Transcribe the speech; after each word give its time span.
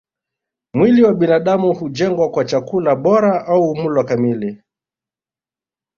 Mwili 0.73 1.03
wa 1.03 1.13
binadamu 1.13 1.73
hujengwa 1.73 2.29
kwa 2.31 2.45
chakula 2.45 2.95
bora 2.95 3.45
au 3.47 3.75
mlo 3.75 4.03
kamili 4.03 4.63